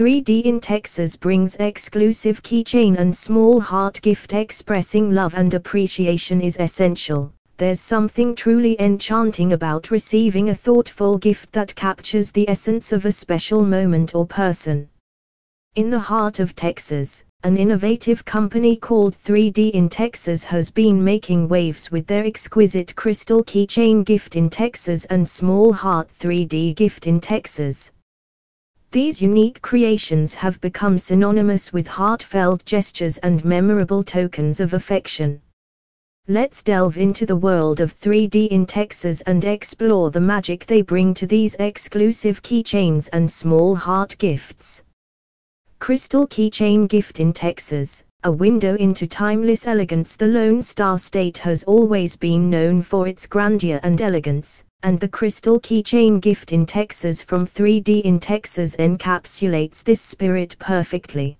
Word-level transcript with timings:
3D 0.00 0.44
in 0.44 0.60
Texas 0.60 1.14
brings 1.14 1.56
exclusive 1.56 2.42
keychain 2.42 2.98
and 2.98 3.14
small 3.14 3.60
heart 3.60 4.00
gift 4.00 4.32
expressing 4.32 5.10
love 5.10 5.34
and 5.34 5.52
appreciation 5.52 6.40
is 6.40 6.56
essential. 6.58 7.30
There's 7.58 7.82
something 7.82 8.34
truly 8.34 8.80
enchanting 8.80 9.52
about 9.52 9.90
receiving 9.90 10.48
a 10.48 10.54
thoughtful 10.54 11.18
gift 11.18 11.52
that 11.52 11.74
captures 11.74 12.30
the 12.30 12.48
essence 12.48 12.92
of 12.92 13.04
a 13.04 13.12
special 13.12 13.62
moment 13.62 14.14
or 14.14 14.24
person. 14.24 14.88
In 15.74 15.90
the 15.90 15.98
heart 15.98 16.38
of 16.38 16.56
Texas, 16.56 17.22
an 17.44 17.58
innovative 17.58 18.24
company 18.24 18.76
called 18.76 19.14
3D 19.14 19.72
in 19.72 19.90
Texas 19.90 20.42
has 20.44 20.70
been 20.70 21.04
making 21.04 21.46
waves 21.46 21.90
with 21.90 22.06
their 22.06 22.24
exquisite 22.24 22.96
crystal 22.96 23.44
keychain 23.44 24.06
gift 24.06 24.34
in 24.34 24.48
Texas 24.48 25.04
and 25.10 25.28
small 25.28 25.74
heart 25.74 26.08
3D 26.08 26.74
gift 26.74 27.06
in 27.06 27.20
Texas. 27.20 27.92
These 28.92 29.22
unique 29.22 29.62
creations 29.62 30.34
have 30.34 30.60
become 30.60 30.98
synonymous 30.98 31.72
with 31.72 31.86
heartfelt 31.86 32.64
gestures 32.64 33.18
and 33.18 33.44
memorable 33.44 34.02
tokens 34.02 34.58
of 34.58 34.74
affection. 34.74 35.40
Let's 36.26 36.64
delve 36.64 36.98
into 36.98 37.24
the 37.24 37.36
world 37.36 37.78
of 37.78 37.94
3D 37.94 38.48
in 38.48 38.66
Texas 38.66 39.20
and 39.20 39.44
explore 39.44 40.10
the 40.10 40.20
magic 40.20 40.66
they 40.66 40.82
bring 40.82 41.14
to 41.14 41.26
these 41.26 41.54
exclusive 41.60 42.42
keychains 42.42 43.08
and 43.12 43.30
small 43.30 43.76
heart 43.76 44.16
gifts. 44.18 44.82
Crystal 45.78 46.26
Keychain 46.26 46.88
Gift 46.88 47.20
in 47.20 47.32
Texas, 47.32 48.02
a 48.24 48.32
window 48.32 48.74
into 48.74 49.06
timeless 49.06 49.68
elegance. 49.68 50.16
The 50.16 50.26
Lone 50.26 50.60
Star 50.60 50.98
State 50.98 51.38
has 51.38 51.62
always 51.62 52.16
been 52.16 52.50
known 52.50 52.82
for 52.82 53.06
its 53.06 53.28
grandeur 53.28 53.78
and 53.84 54.00
elegance, 54.00 54.64
and 54.82 54.98
the 54.98 55.08
crystal 55.08 55.60
keychain 55.60 56.20
gift 56.20 56.52
in 56.52 56.64
Texas 56.64 57.22
from 57.22 57.46
3D 57.46 58.02
in 58.02 58.18
Texas 58.18 58.76
encapsulates 58.76 59.82
this 59.82 60.00
spirit 60.00 60.56
perfectly. 60.58 61.38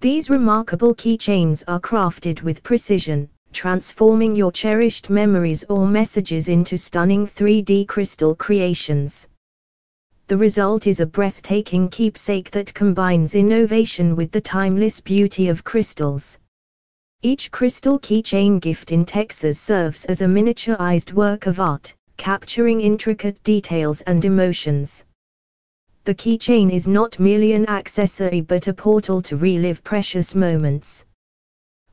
These 0.00 0.28
remarkable 0.28 0.94
keychains 0.94 1.64
are 1.66 1.80
crafted 1.80 2.42
with 2.42 2.62
precision, 2.62 3.30
transforming 3.52 4.36
your 4.36 4.52
cherished 4.52 5.08
memories 5.08 5.64
or 5.68 5.86
messages 5.86 6.48
into 6.48 6.76
stunning 6.76 7.26
3D 7.26 7.88
crystal 7.88 8.34
creations. 8.34 9.26
The 10.26 10.36
result 10.36 10.86
is 10.86 11.00
a 11.00 11.06
breathtaking 11.06 11.88
keepsake 11.88 12.50
that 12.50 12.74
combines 12.74 13.34
innovation 13.34 14.16
with 14.16 14.30
the 14.30 14.40
timeless 14.40 15.00
beauty 15.00 15.48
of 15.48 15.64
crystals. 15.64 16.38
Each 17.22 17.50
crystal 17.50 17.98
keychain 17.98 18.60
gift 18.60 18.90
in 18.92 19.04
Texas 19.04 19.58
serves 19.58 20.04
as 20.06 20.20
a 20.20 20.26
miniaturized 20.26 21.12
work 21.12 21.46
of 21.46 21.60
art, 21.60 21.94
capturing 22.16 22.80
intricate 22.80 23.42
details 23.42 24.00
and 24.02 24.24
emotions. 24.24 25.04
The 26.04 26.14
keychain 26.14 26.70
is 26.70 26.86
not 26.86 27.18
merely 27.18 27.52
an 27.52 27.68
accessory 27.68 28.42
but 28.42 28.66
a 28.66 28.74
portal 28.74 29.22
to 29.22 29.36
relive 29.36 29.82
precious 29.82 30.34
moments. 30.34 31.04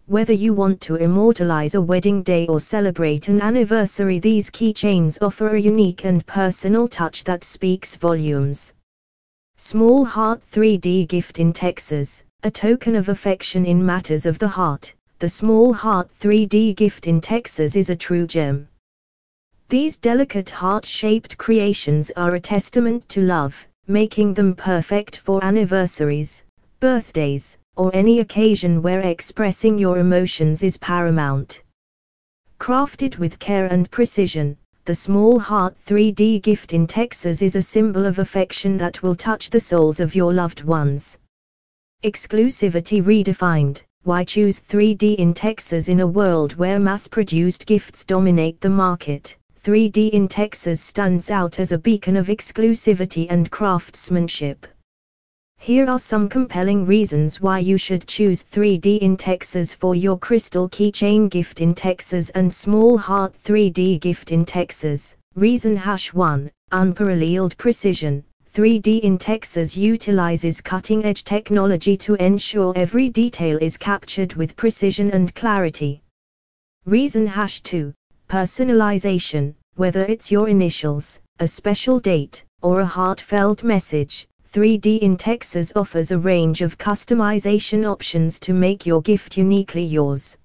Whether 0.07 0.33
you 0.33 0.53
want 0.53 0.81
to 0.81 0.95
immortalize 0.95 1.75
a 1.75 1.81
wedding 1.81 2.21
day 2.21 2.45
or 2.47 2.59
celebrate 2.59 3.29
an 3.29 3.41
anniversary, 3.41 4.19
these 4.19 4.49
keychains 4.49 5.17
offer 5.21 5.55
a 5.55 5.61
unique 5.61 6.03
and 6.03 6.25
personal 6.25 6.89
touch 6.89 7.23
that 7.23 7.45
speaks 7.45 7.95
volumes. 7.95 8.73
Small 9.55 10.03
Heart 10.03 10.41
3D 10.51 11.07
Gift 11.07 11.39
in 11.39 11.53
Texas, 11.53 12.23
a 12.43 12.51
token 12.51 12.95
of 12.95 13.07
affection 13.07 13.65
in 13.65 13.85
matters 13.85 14.25
of 14.25 14.39
the 14.39 14.47
heart. 14.49 14.93
The 15.19 15.29
Small 15.29 15.71
Heart 15.71 16.09
3D 16.19 16.75
Gift 16.75 17.07
in 17.07 17.21
Texas 17.21 17.75
is 17.75 17.89
a 17.89 17.95
true 17.95 18.27
gem. 18.27 18.67
These 19.71 19.95
delicate 19.95 20.49
heart-shaped 20.49 21.37
creations 21.37 22.11
are 22.17 22.35
a 22.35 22.41
testament 22.41 23.07
to 23.07 23.21
love, 23.21 23.65
making 23.87 24.33
them 24.33 24.53
perfect 24.53 25.15
for 25.15 25.41
anniversaries, 25.41 26.43
birthdays, 26.81 27.57
or 27.77 27.89
any 27.93 28.19
occasion 28.19 28.81
where 28.81 28.99
expressing 28.99 29.77
your 29.77 29.99
emotions 29.99 30.61
is 30.61 30.75
paramount. 30.75 31.63
Crafted 32.59 33.17
with 33.17 33.39
care 33.39 33.67
and 33.67 33.89
precision, 33.91 34.57
the 34.83 34.93
Small 34.93 35.39
Heart 35.39 35.77
3D 35.85 36.41
gift 36.41 36.73
in 36.73 36.85
Texas 36.85 37.41
is 37.41 37.55
a 37.55 37.61
symbol 37.61 38.05
of 38.05 38.19
affection 38.19 38.75
that 38.75 39.01
will 39.01 39.15
touch 39.15 39.49
the 39.49 39.61
souls 39.61 40.01
of 40.01 40.15
your 40.15 40.33
loved 40.33 40.65
ones. 40.65 41.17
Exclusivity 42.03 43.01
redefined. 43.01 43.83
Why 44.03 44.25
choose 44.25 44.59
3D 44.59 45.15
in 45.15 45.33
Texas 45.33 45.87
in 45.87 46.01
a 46.01 46.07
world 46.07 46.57
where 46.57 46.77
mass 46.77 47.07
produced 47.07 47.65
gifts 47.65 48.03
dominate 48.03 48.59
the 48.59 48.69
market? 48.69 49.37
3D 49.63 50.09
in 50.09 50.27
Texas 50.27 50.81
stands 50.81 51.29
out 51.29 51.59
as 51.59 51.71
a 51.71 51.77
beacon 51.77 52.17
of 52.17 52.29
exclusivity 52.29 53.27
and 53.29 53.51
craftsmanship. 53.51 54.65
Here 55.59 55.87
are 55.87 55.99
some 55.99 56.27
compelling 56.27 56.83
reasons 56.83 57.41
why 57.41 57.59
you 57.59 57.77
should 57.77 58.07
choose 58.07 58.41
3D 58.41 58.97
in 59.01 59.15
Texas 59.15 59.71
for 59.75 59.93
your 59.93 60.17
crystal 60.17 60.67
keychain 60.67 61.29
gift 61.29 61.61
in 61.61 61.75
Texas 61.75 62.31
and 62.31 62.51
small 62.51 62.97
heart 62.97 63.35
3D 63.37 63.99
gift 63.99 64.31
in 64.31 64.45
Texas. 64.45 65.15
Reason 65.35 65.77
hash 65.77 66.11
1 66.11 66.49
Unparalleled 66.71 67.55
precision. 67.59 68.23
3D 68.51 69.01
in 69.01 69.19
Texas 69.19 69.77
utilizes 69.77 70.59
cutting 70.59 71.05
edge 71.05 71.23
technology 71.23 71.95
to 71.97 72.15
ensure 72.15 72.73
every 72.75 73.09
detail 73.09 73.59
is 73.61 73.77
captured 73.77 74.33
with 74.33 74.55
precision 74.55 75.11
and 75.11 75.35
clarity. 75.35 76.01
Reason 76.85 77.27
hash 77.27 77.61
2 77.61 77.93
Personalization, 78.31 79.55
whether 79.75 80.05
it's 80.05 80.31
your 80.31 80.47
initials, 80.47 81.19
a 81.39 81.47
special 81.49 81.99
date, 81.99 82.45
or 82.61 82.79
a 82.79 82.85
heartfelt 82.85 83.61
message, 83.61 84.25
3D 84.49 84.99
in 84.99 85.17
Texas 85.17 85.73
offers 85.75 86.11
a 86.11 86.17
range 86.17 86.61
of 86.61 86.77
customization 86.77 87.85
options 87.85 88.39
to 88.39 88.53
make 88.53 88.85
your 88.85 89.01
gift 89.01 89.35
uniquely 89.35 89.83
yours. 89.83 90.37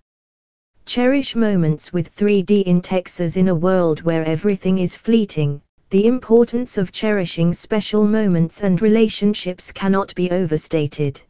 Cherish 0.85 1.37
moments 1.37 1.93
with 1.93 2.13
3D 2.13 2.65
in 2.65 2.81
Texas 2.81 3.37
in 3.37 3.47
a 3.47 3.55
world 3.55 4.03
where 4.03 4.25
everything 4.25 4.79
is 4.79 4.97
fleeting. 4.97 5.63
The 5.91 6.09
importance 6.09 6.79
of 6.79 6.91
cherishing 6.91 7.53
special 7.53 8.05
moments 8.05 8.63
and 8.63 8.83
relationships 8.83 9.71
cannot 9.71 10.13
be 10.17 10.29
overstated. 10.33 11.23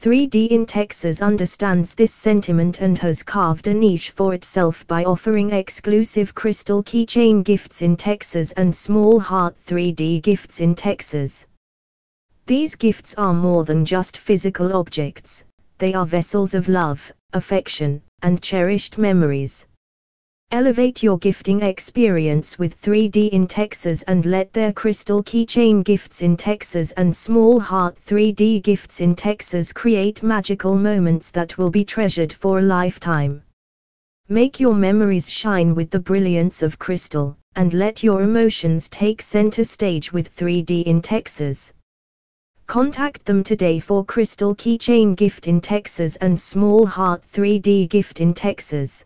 3D 0.00 0.48
in 0.48 0.64
Texas 0.64 1.20
understands 1.20 1.94
this 1.94 2.10
sentiment 2.10 2.80
and 2.80 2.96
has 2.96 3.22
carved 3.22 3.66
a 3.66 3.74
niche 3.74 4.12
for 4.12 4.32
itself 4.32 4.86
by 4.86 5.04
offering 5.04 5.50
exclusive 5.50 6.34
crystal 6.34 6.82
keychain 6.82 7.44
gifts 7.44 7.82
in 7.82 7.98
Texas 7.98 8.50
and 8.52 8.74
small 8.74 9.20
heart 9.20 9.54
3D 9.66 10.22
gifts 10.22 10.58
in 10.58 10.74
Texas. 10.74 11.46
These 12.46 12.76
gifts 12.76 13.14
are 13.18 13.34
more 13.34 13.64
than 13.64 13.84
just 13.84 14.16
physical 14.16 14.72
objects, 14.74 15.44
they 15.76 15.92
are 15.92 16.06
vessels 16.06 16.54
of 16.54 16.66
love, 16.66 17.12
affection, 17.34 18.00
and 18.22 18.40
cherished 18.40 18.96
memories. 18.96 19.66
Elevate 20.52 21.00
your 21.00 21.16
gifting 21.16 21.62
experience 21.62 22.58
with 22.58 22.82
3D 22.82 23.28
in 23.28 23.46
Texas 23.46 24.02
and 24.08 24.26
let 24.26 24.52
their 24.52 24.72
crystal 24.72 25.22
keychain 25.22 25.84
gifts 25.84 26.22
in 26.22 26.36
Texas 26.36 26.90
and 26.96 27.14
small 27.14 27.60
heart 27.60 27.94
3D 27.94 28.60
gifts 28.64 29.00
in 29.00 29.14
Texas 29.14 29.72
create 29.72 30.24
magical 30.24 30.76
moments 30.76 31.30
that 31.30 31.56
will 31.56 31.70
be 31.70 31.84
treasured 31.84 32.32
for 32.32 32.58
a 32.58 32.62
lifetime. 32.62 33.44
Make 34.28 34.58
your 34.58 34.74
memories 34.74 35.30
shine 35.30 35.72
with 35.72 35.88
the 35.88 36.00
brilliance 36.00 36.62
of 36.62 36.80
crystal, 36.80 37.38
and 37.54 37.72
let 37.72 38.02
your 38.02 38.22
emotions 38.22 38.88
take 38.88 39.22
center 39.22 39.62
stage 39.62 40.12
with 40.12 40.36
3D 40.36 40.82
in 40.82 41.00
Texas. 41.00 41.72
Contact 42.66 43.24
them 43.24 43.44
today 43.44 43.78
for 43.78 44.04
Crystal 44.04 44.56
Keychain 44.56 45.14
Gift 45.14 45.46
in 45.46 45.60
Texas 45.60 46.16
and 46.16 46.38
Small 46.38 46.86
Heart 46.86 47.22
3D 47.22 47.88
Gift 47.88 48.20
in 48.20 48.34
Texas. 48.34 49.04